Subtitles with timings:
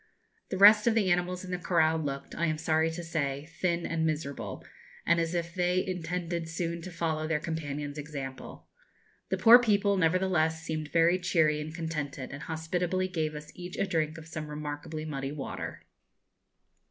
[0.49, 3.85] The rest of the animals in the corral looked, I am sorry to say, thin
[3.85, 4.65] and miserable,
[5.05, 8.65] and as if they intended soon to follow their companion's example.
[9.29, 13.85] The poor people, nevertheless, seemed very cheery and contented, and hospitably gave us each a
[13.85, 15.83] drink of some remarkably muddy water.